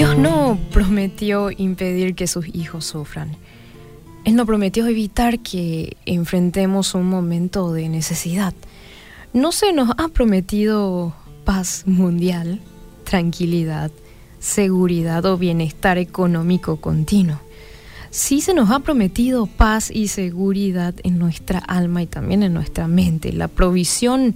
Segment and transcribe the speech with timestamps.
[0.00, 3.36] Dios no prometió impedir que sus hijos sufran.
[4.24, 8.54] Él no prometió evitar que enfrentemos un momento de necesidad.
[9.34, 11.12] No se nos ha prometido
[11.44, 12.62] paz mundial,
[13.04, 13.90] tranquilidad,
[14.38, 17.38] seguridad o bienestar económico continuo.
[18.08, 22.88] Sí se nos ha prometido paz y seguridad en nuestra alma y también en nuestra
[22.88, 24.34] mente, la provisión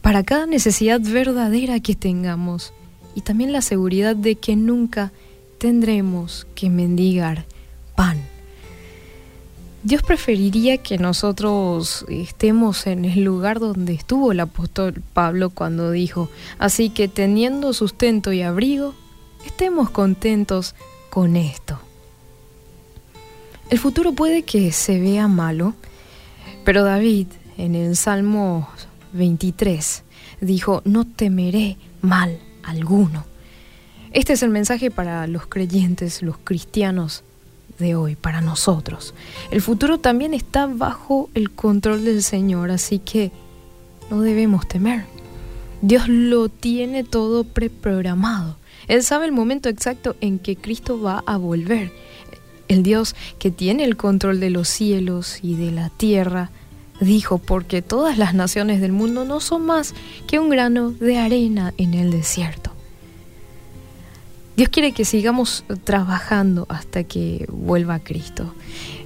[0.00, 2.72] para cada necesidad verdadera que tengamos
[3.14, 5.12] y también la seguridad de que nunca
[5.58, 7.44] tendremos que mendigar
[7.94, 8.20] pan.
[9.84, 16.28] Dios preferiría que nosotros estemos en el lugar donde estuvo el apóstol Pablo cuando dijo,
[16.58, 18.94] así que teniendo sustento y abrigo,
[19.44, 20.76] estemos contentos
[21.10, 21.80] con esto.
[23.70, 25.74] El futuro puede que se vea malo,
[26.64, 27.26] pero David
[27.58, 28.68] en el Salmo
[29.14, 30.04] 23
[30.40, 33.24] dijo, no temeré mal alguno.
[34.12, 37.22] Este es el mensaje para los creyentes, los cristianos
[37.78, 39.14] de hoy, para nosotros.
[39.50, 43.32] El futuro también está bajo el control del Señor, así que
[44.10, 45.04] no debemos temer.
[45.80, 48.56] Dios lo tiene todo preprogramado.
[48.88, 51.92] Él sabe el momento exacto en que Cristo va a volver.
[52.68, 56.50] El Dios que tiene el control de los cielos y de la tierra,
[57.04, 59.94] dijo, porque todas las naciones del mundo no son más
[60.26, 62.72] que un grano de arena en el desierto.
[64.56, 68.54] Dios quiere que sigamos trabajando hasta que vuelva Cristo.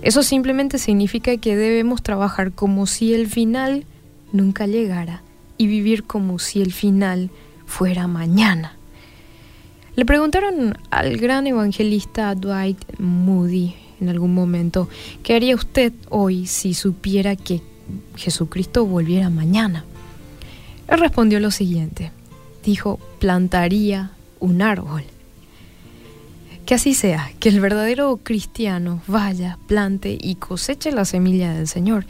[0.02, 3.84] Eso simplemente significa que debemos trabajar como si el final
[4.32, 5.22] nunca llegara
[5.56, 7.30] y vivir como si el final
[7.64, 8.76] fuera mañana.
[9.94, 14.88] Le preguntaron al gran evangelista Dwight Moody en algún momento,
[15.22, 17.62] ¿qué haría usted hoy si supiera que
[18.16, 19.84] Jesucristo volviera mañana?
[20.88, 22.12] Él respondió lo siguiente,
[22.64, 25.04] dijo, plantaría un árbol.
[26.64, 32.06] Que así sea, que el verdadero cristiano vaya, plante y coseche la semilla del Señor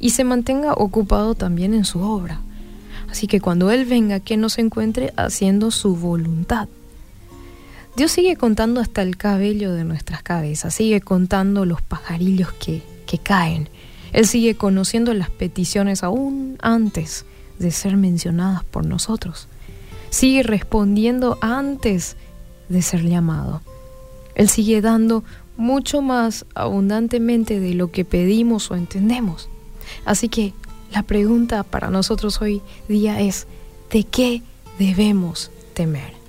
[0.00, 2.40] y se mantenga ocupado también en su obra.
[3.08, 6.68] Así que cuando Él venga, que nos encuentre haciendo su voluntad.
[7.96, 13.18] Dios sigue contando hasta el cabello de nuestras cabezas, sigue contando los pajarillos que, que
[13.18, 13.68] caen.
[14.12, 17.24] Él sigue conociendo las peticiones aún antes
[17.58, 19.48] de ser mencionadas por nosotros.
[20.10, 22.16] Sigue respondiendo antes
[22.68, 23.62] de ser llamado.
[24.34, 25.24] Él sigue dando
[25.56, 29.48] mucho más abundantemente de lo que pedimos o entendemos.
[30.04, 30.52] Así que
[30.92, 33.46] la pregunta para nosotros hoy día es,
[33.90, 34.42] ¿de qué
[34.78, 36.21] debemos temer?